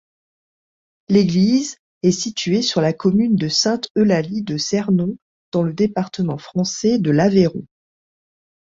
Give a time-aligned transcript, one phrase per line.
[1.09, 5.15] L'église est située sur la commune de Sainte-Eulalie-de-Cernon,
[5.51, 7.67] dans le département français de l'Aveyron.